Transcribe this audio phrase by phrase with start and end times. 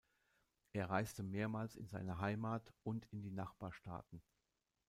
[0.73, 4.23] Er reiste mehrmals in seine Heimat und in die Nachbarstaaten.